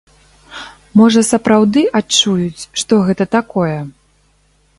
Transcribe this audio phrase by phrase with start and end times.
[1.01, 3.77] Можа, сапраўды адчуюць, што гэта такое.